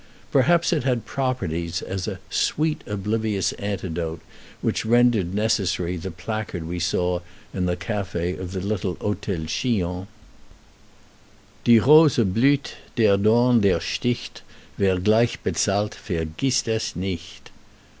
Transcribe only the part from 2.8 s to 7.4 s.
oblivious antidote" which rendered necessary the placard we saw